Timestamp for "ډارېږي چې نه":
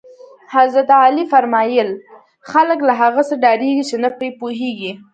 3.43-4.09